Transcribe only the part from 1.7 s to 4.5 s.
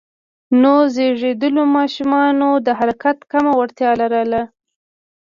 ماشومان د حرکت کمه وړتیا لرله.